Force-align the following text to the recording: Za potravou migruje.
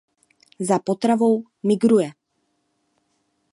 Za 0.59 0.79
potravou 0.79 1.45
migruje. 1.63 2.09